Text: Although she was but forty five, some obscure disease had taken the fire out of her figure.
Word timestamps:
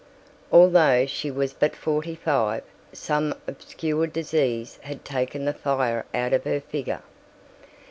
Although 0.51 1.05
she 1.05 1.29
was 1.29 1.53
but 1.53 1.75
forty 1.75 2.15
five, 2.15 2.63
some 2.91 3.35
obscure 3.47 4.07
disease 4.07 4.79
had 4.81 5.05
taken 5.05 5.45
the 5.45 5.53
fire 5.53 6.07
out 6.11 6.33
of 6.33 6.43
her 6.45 6.59
figure. 6.59 7.03